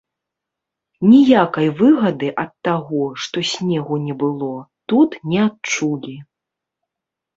[1.11, 4.51] Ніякай выгады ад таго, што снегу не было,
[4.95, 6.15] тут не адчулі.